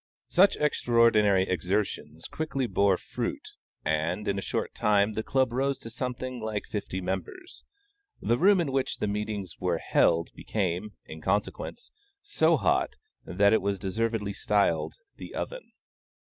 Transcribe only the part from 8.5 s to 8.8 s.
in